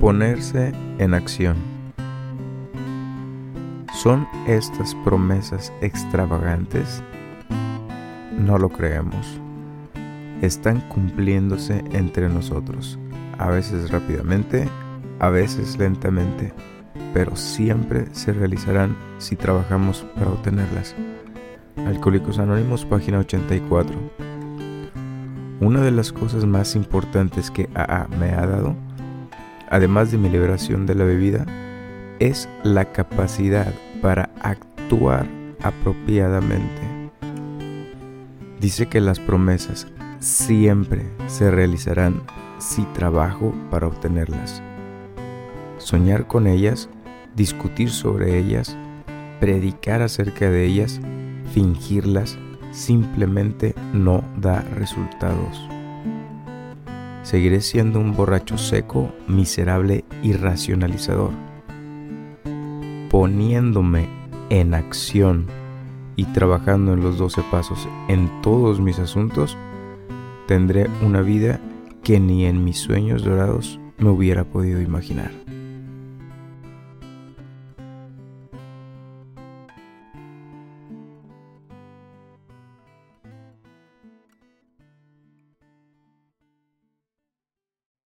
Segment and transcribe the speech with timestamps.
[0.00, 1.56] Ponerse en acción.
[3.92, 7.02] ¿Son estas promesas extravagantes?
[8.38, 9.40] No lo creemos.
[10.40, 12.96] Están cumpliéndose entre nosotros,
[13.38, 14.68] a veces rápidamente,
[15.18, 16.52] a veces lentamente,
[17.12, 20.94] pero siempre se realizarán si trabajamos para obtenerlas.
[21.88, 23.98] Alcohólicos Anónimos, página 84.
[25.58, 28.87] Una de las cosas más importantes que AA me ha dado
[29.70, 31.46] además de mi liberación de la bebida,
[32.18, 33.72] es la capacidad
[34.02, 35.26] para actuar
[35.62, 36.82] apropiadamente.
[38.60, 39.86] Dice que las promesas
[40.18, 42.22] siempre se realizarán
[42.58, 44.62] si trabajo para obtenerlas.
[45.78, 46.88] Soñar con ellas,
[47.36, 48.76] discutir sobre ellas,
[49.38, 51.00] predicar acerca de ellas,
[51.54, 52.36] fingirlas,
[52.72, 55.68] simplemente no da resultados
[57.28, 61.32] seguiré siendo un borracho seco, miserable y racionalizador.
[63.10, 64.08] Poniéndome
[64.48, 65.46] en acción
[66.16, 69.58] y trabajando en los doce pasos en todos mis asuntos,
[70.46, 71.60] tendré una vida
[72.02, 75.47] que ni en mis sueños dorados me hubiera podido imaginar.